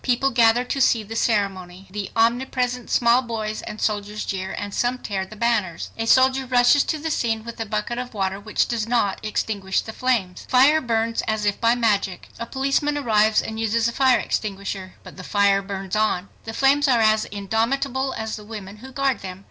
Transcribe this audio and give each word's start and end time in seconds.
People 0.03 0.31
gather 0.31 0.63
to 0.63 0.81
see 0.81 1.03
the 1.03 1.15
ceremony. 1.15 1.85
The 1.91 2.09
omnipresent 2.15 2.89
small 2.89 3.21
boys 3.21 3.61
and 3.61 3.79
soldiers 3.79 4.25
jeer, 4.25 4.51
and 4.51 4.73
some 4.73 4.97
tear 4.97 5.27
the 5.27 5.35
banners. 5.35 5.91
A 5.95 6.07
soldier 6.07 6.47
rushes 6.47 6.83
to 6.85 6.97
the 6.97 7.11
scene 7.11 7.43
with 7.43 7.59
a 7.59 7.67
bucket 7.67 7.99
of 7.99 8.15
water 8.15 8.39
which 8.39 8.67
does 8.67 8.87
not 8.87 9.23
extinguish 9.23 9.79
the 9.81 9.93
flames. 9.93 10.45
The 10.45 10.49
fire 10.49 10.81
burns 10.81 11.21
as 11.27 11.45
if 11.45 11.61
by 11.61 11.75
magic. 11.75 12.29
A 12.39 12.47
policeman 12.47 12.97
arrives 12.97 13.43
and 13.43 13.59
uses 13.59 13.87
a 13.87 13.91
fire 13.93 14.17
extinguisher. 14.17 14.93
But 15.03 15.17
the 15.17 15.23
fire 15.23 15.61
burns 15.61 15.95
on! 15.95 16.29
The 16.45 16.53
flames 16.55 16.87
are 16.87 17.01
as 17.01 17.25
indomitable 17.25 18.15
as 18.17 18.37
the 18.37 18.43
women 18.43 18.77
who 18.77 18.91
guard 18.91 19.19
them! 19.19 19.39